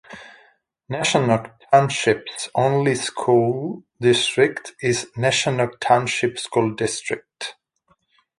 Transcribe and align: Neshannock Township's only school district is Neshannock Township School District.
Neshannock 0.91 1.57
Township's 1.71 2.49
only 2.55 2.95
school 2.95 3.83
district 3.99 4.71
is 4.81 5.05
Neshannock 5.15 5.79
Township 5.79 6.39
School 6.39 6.73
District. 6.73 7.53